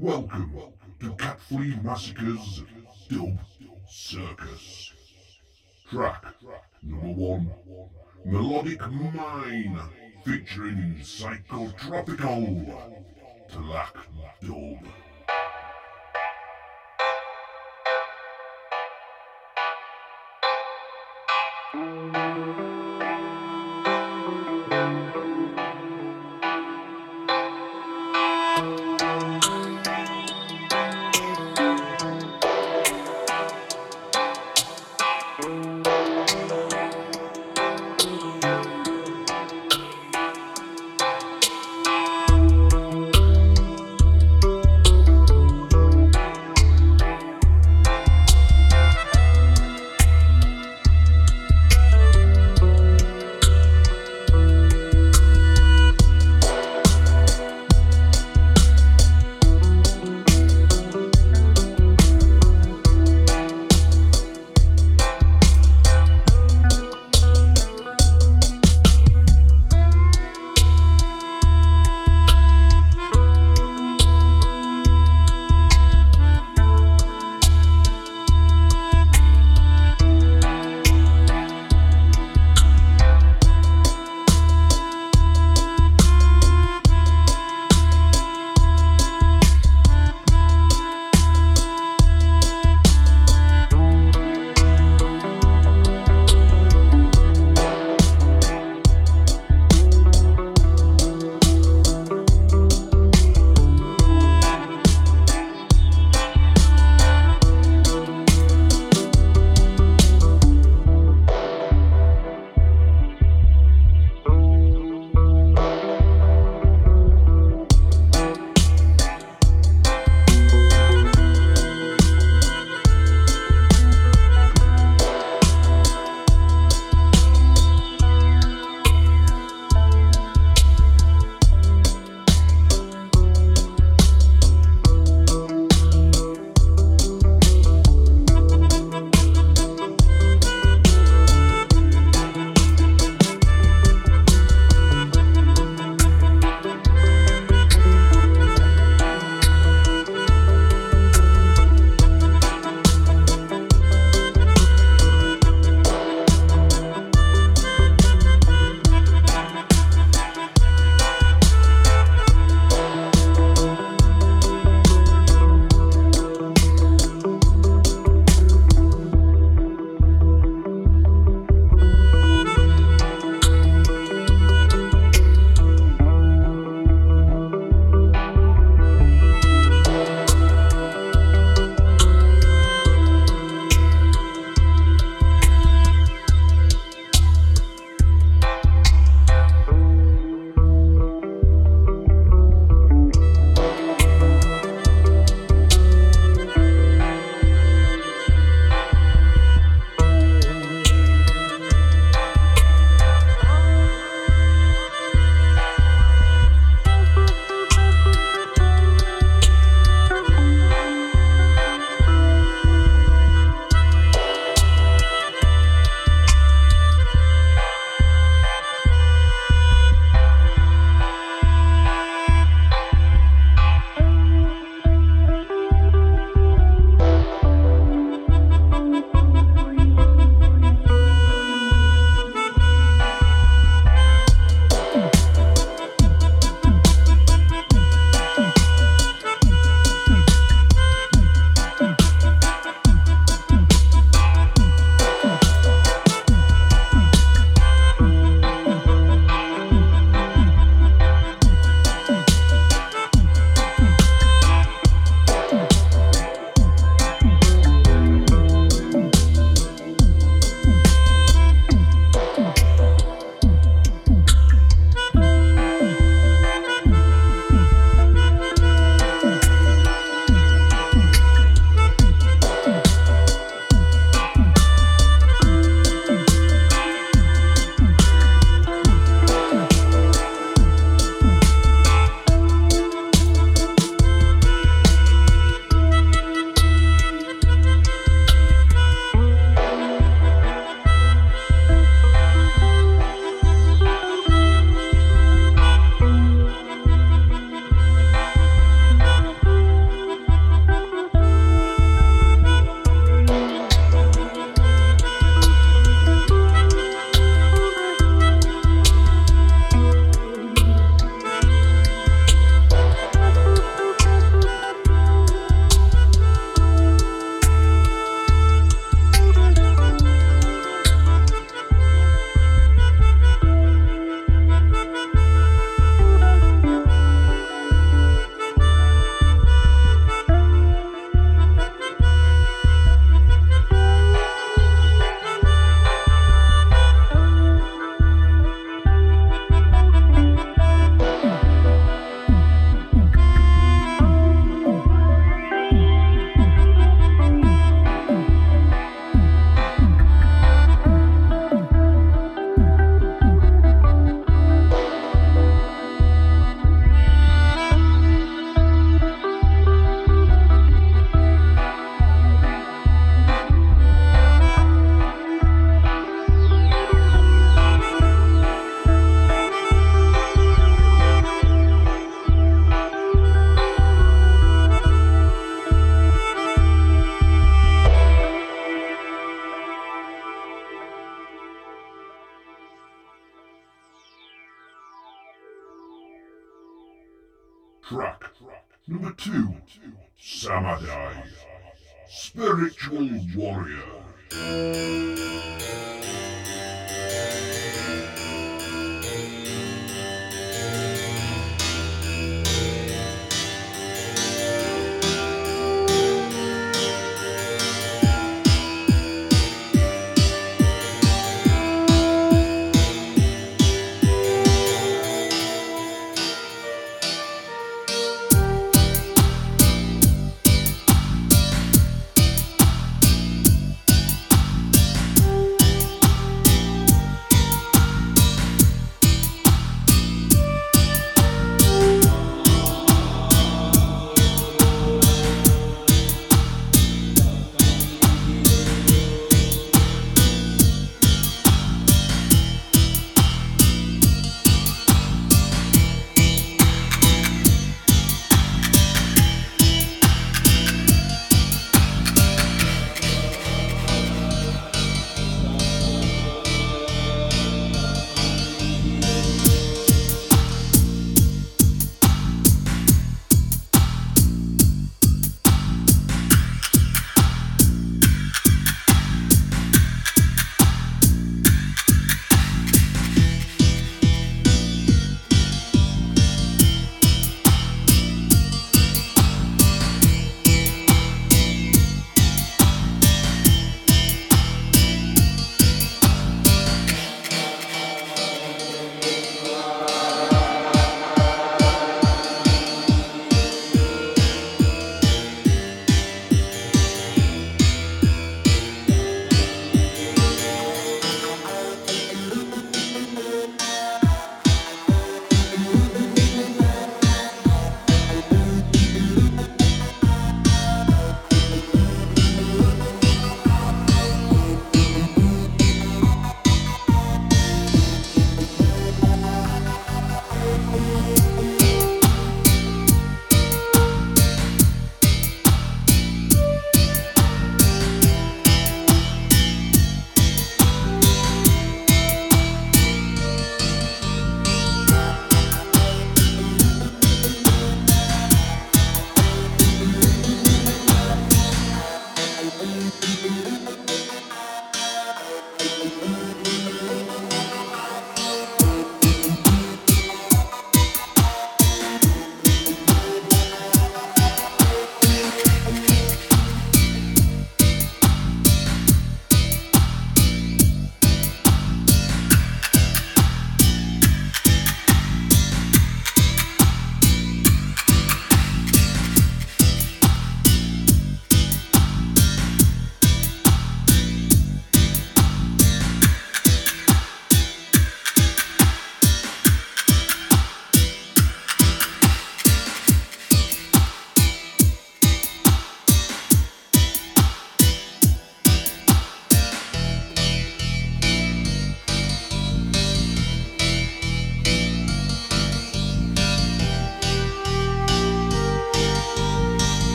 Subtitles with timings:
[0.00, 0.52] Welcome
[1.00, 2.62] to Cat Flea Massacre's
[3.08, 3.36] Dub
[3.88, 4.92] Circus.
[5.90, 6.24] Track
[6.84, 7.50] number one
[8.24, 9.80] Melodic Mine
[10.24, 12.94] featuring Psychotropical
[13.52, 13.96] Black
[14.40, 15.07] Dub.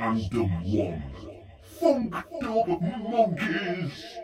[0.00, 1.02] And the One,
[1.80, 2.80] Funk Dub
[3.10, 4.17] Monkeys.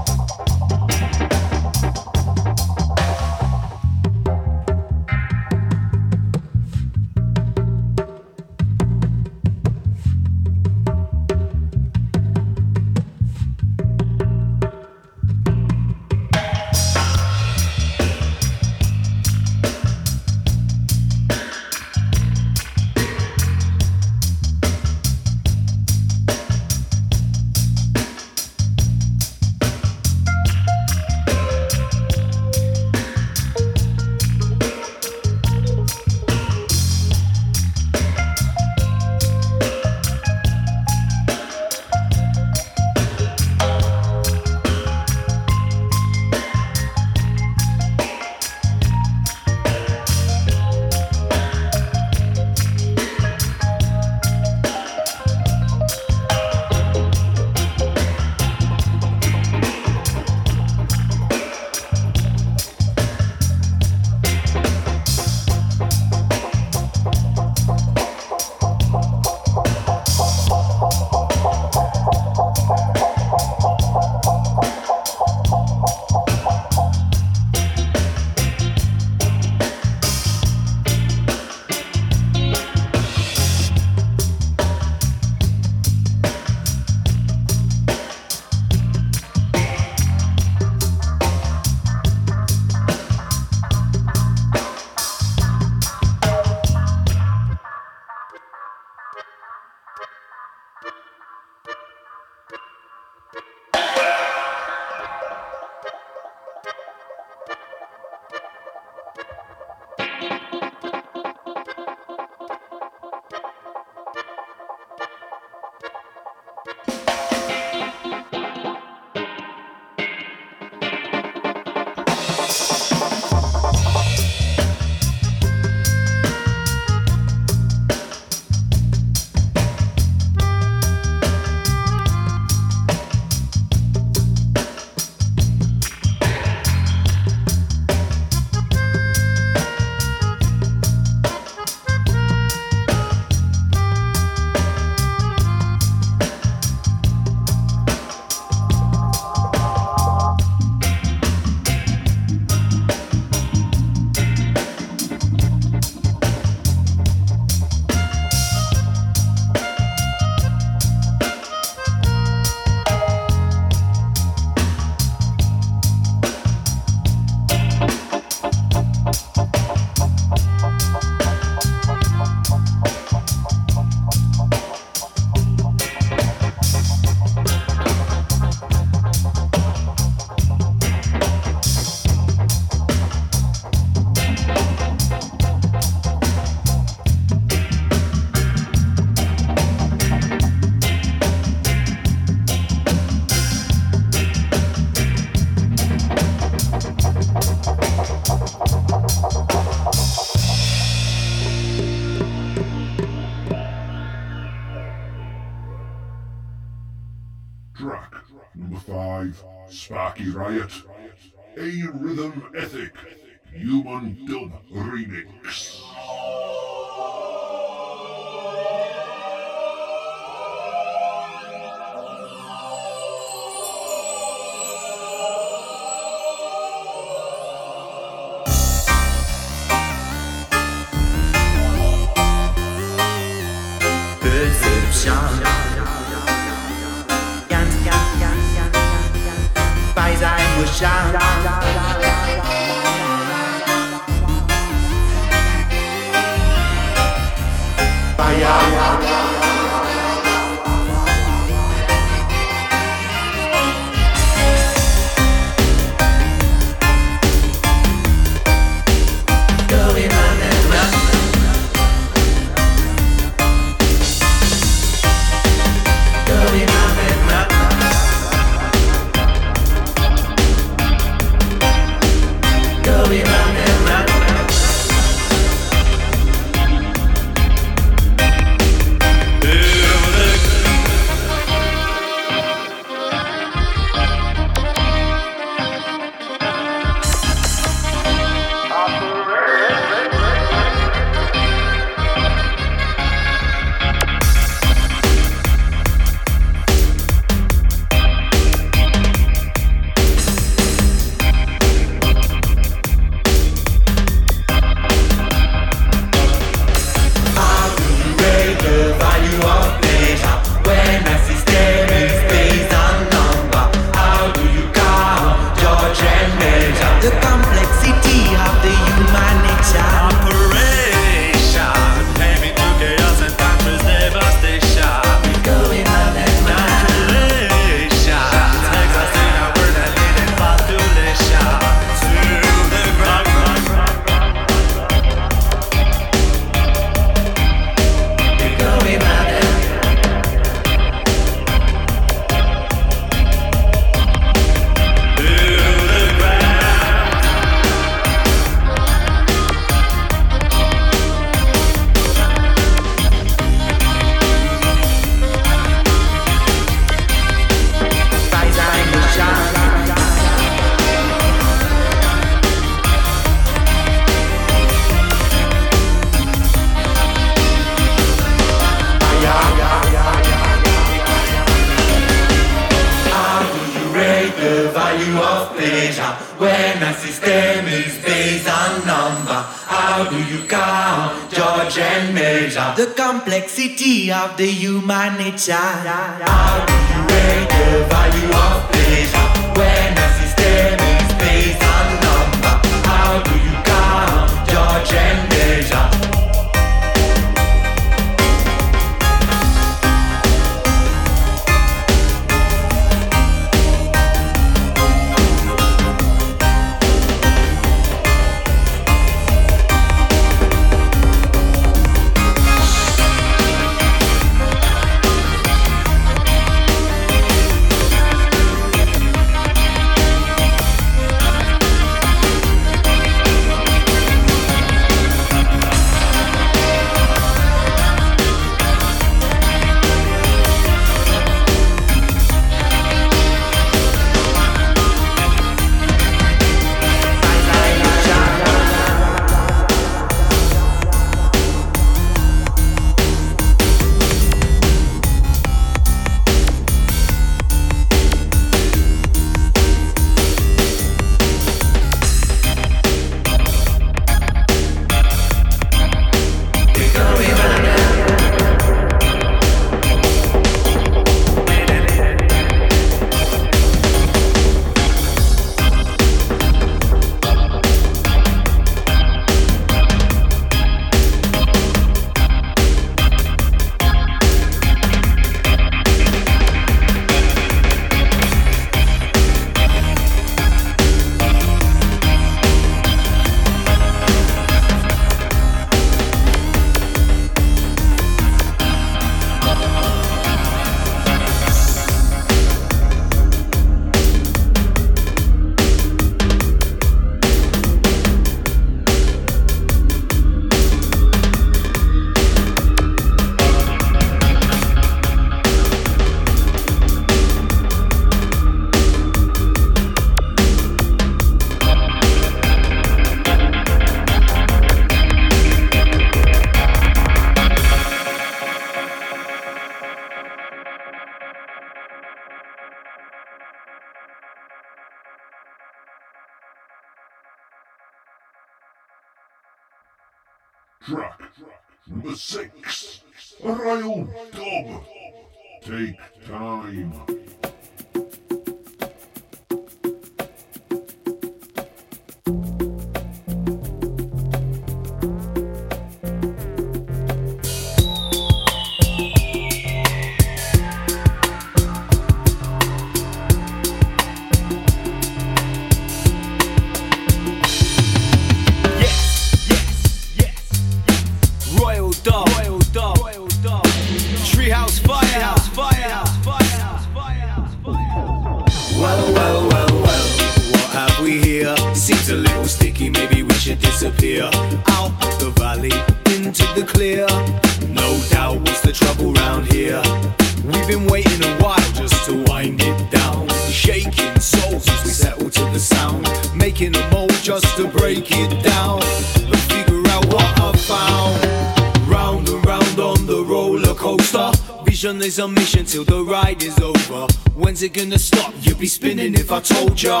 [595.14, 597.06] Is a mission till the ride is over.
[597.36, 598.34] When's it gonna stop?
[598.40, 600.00] You'd be spinning if I told ya.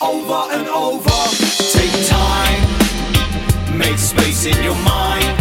[0.00, 1.20] Over and over.
[1.74, 2.62] Take time.
[3.76, 5.34] Make space in your mind.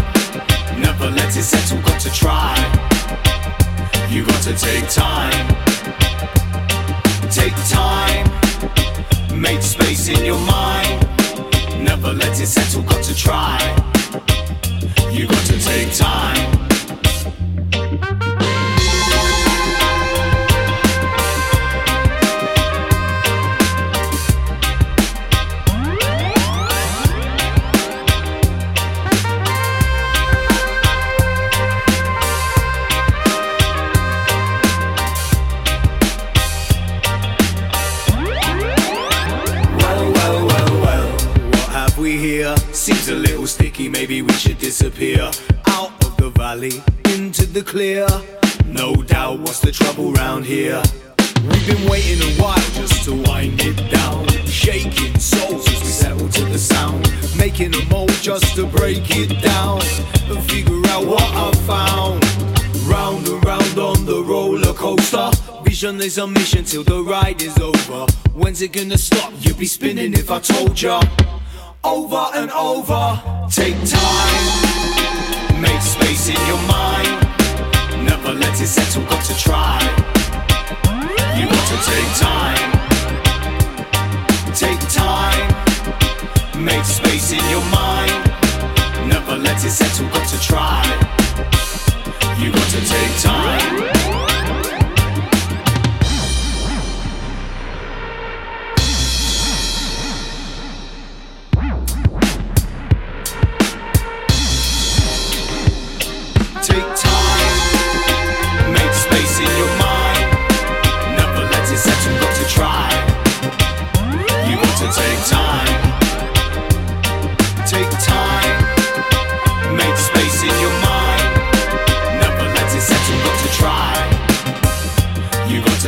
[0.82, 2.56] Never let it settle, got to try.
[4.10, 5.48] You got to take time.
[7.30, 8.26] Take time.
[9.40, 10.98] Make space in your mind.
[11.84, 13.60] Never let it settle, got to try.
[15.12, 16.59] You got to take time.
[46.60, 46.84] Valley,
[47.16, 48.08] into the clear.
[48.66, 50.82] No doubt, what's the trouble round here?
[51.44, 54.28] We've been waiting a while just to wind it down.
[54.46, 57.08] Shaking souls as we settle to the sound.
[57.38, 59.82] Making a mold just to break it down.
[60.30, 62.24] And figure out what I found.
[62.88, 65.32] Round and round on the roller coaster.
[65.64, 68.06] Vision is a mission till the ride is over.
[68.34, 69.32] When's it gonna stop?
[69.40, 71.02] You'd be spinning if I told ya.
[71.84, 73.22] Over and over.
[73.50, 74.69] Take time.
[75.62, 77.28] Make space in your mind.
[78.06, 79.80] Never let it settle, got to try.
[81.38, 82.72] You got to take time.
[84.54, 85.48] Take time.
[86.64, 88.32] Make space in your mind.
[89.10, 90.82] Never let it settle, got to try.
[92.40, 94.19] You got to take time.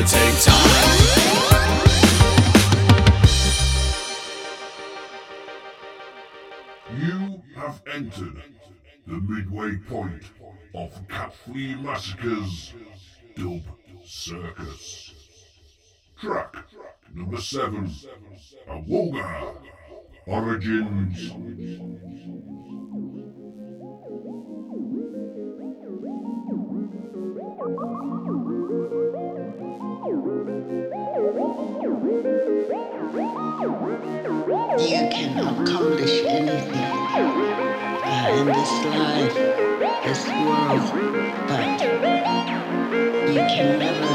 [0.01, 0.57] To take time.
[6.97, 8.43] You have entered
[9.05, 10.23] the midway point
[10.73, 12.73] of Cat Flea Massacre's
[13.35, 13.61] Dub
[14.03, 15.13] Circus.
[16.19, 16.55] Track
[17.13, 17.91] number seven,
[18.69, 19.55] Awoga
[20.25, 21.31] Origins.
[33.61, 33.67] You
[35.11, 36.97] can accomplish anything
[38.39, 39.35] in this life,
[40.03, 40.81] this world,
[41.47, 41.81] but
[43.29, 44.10] you can never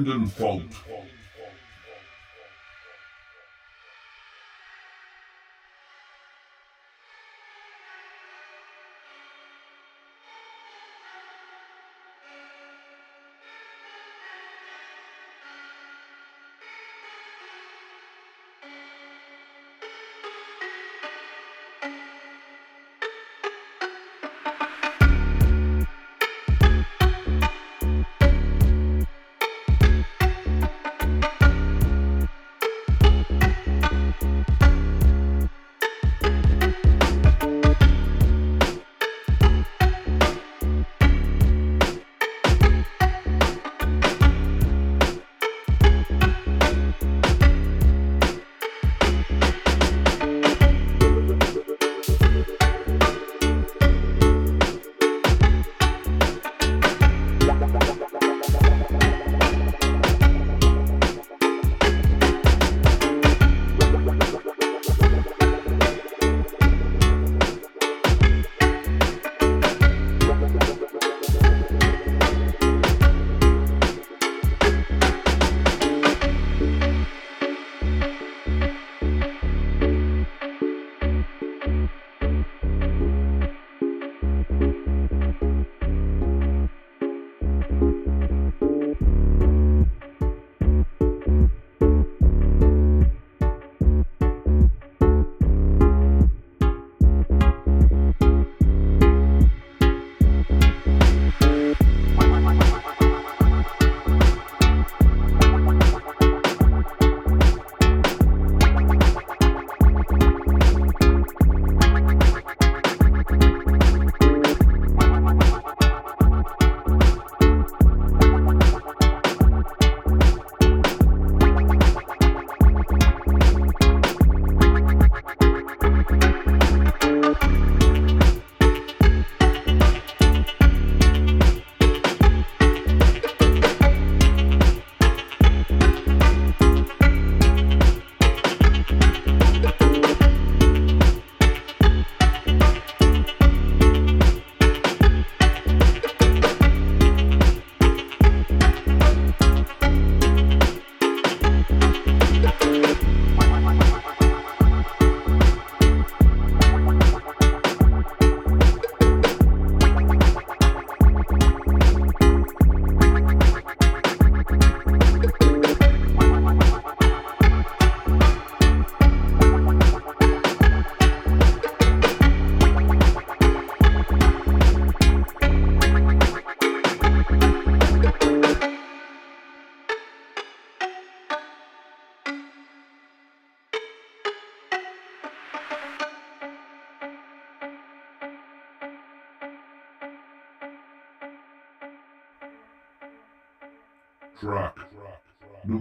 [0.00, 0.89] Tendon fault.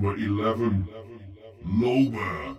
[0.02, 0.88] Number 11.
[1.66, 2.59] Lober.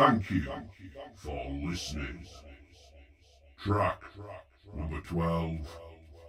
[0.00, 0.46] Thank you
[1.14, 2.26] for listening.
[3.62, 4.02] Track
[4.74, 5.58] number 12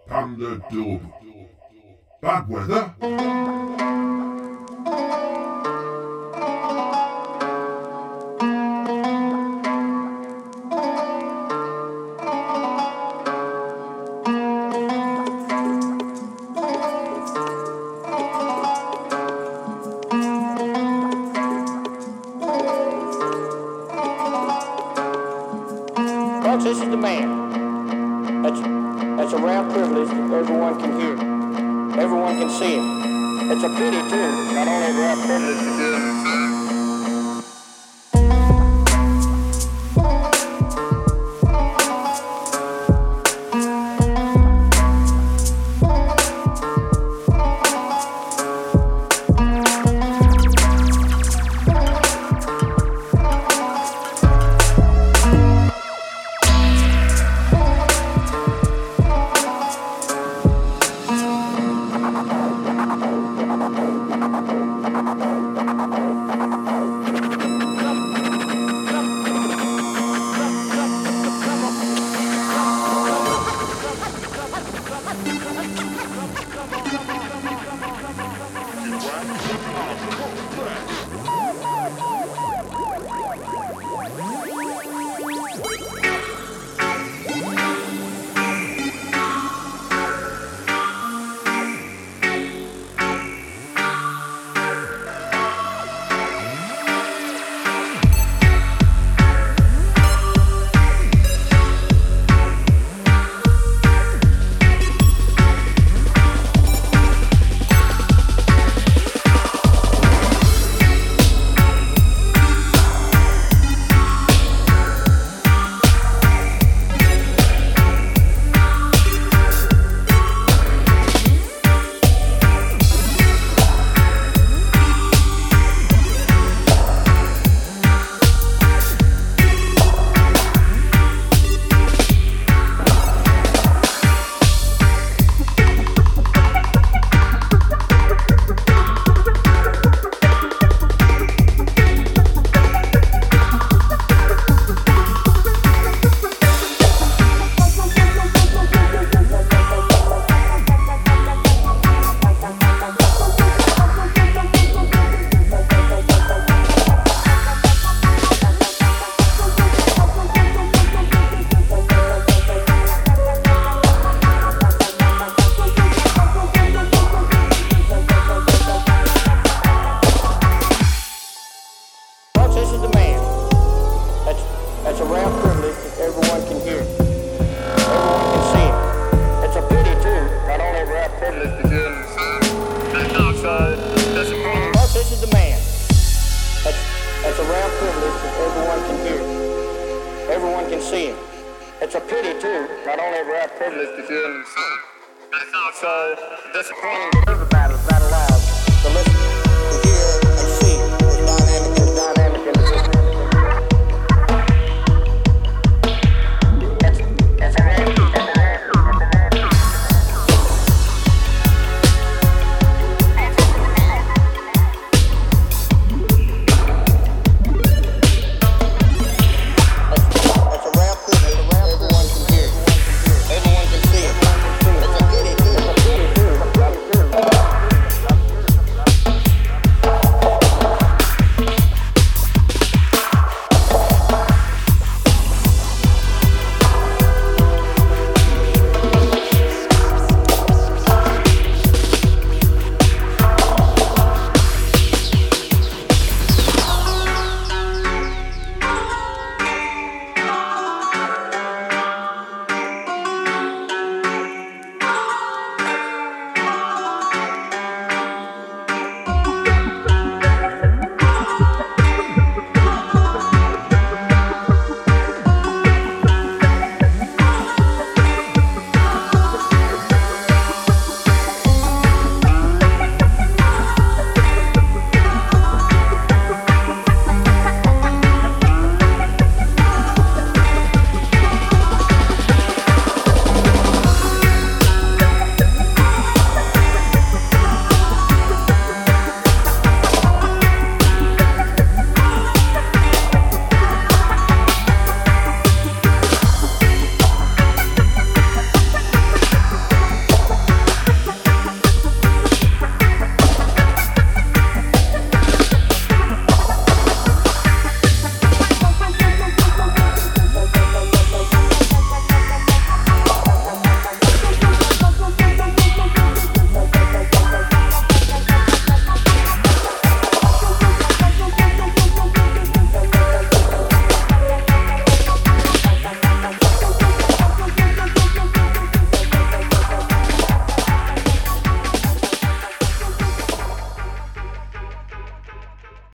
[0.08, 1.02] Panda Dub.
[2.22, 4.01] Bad weather.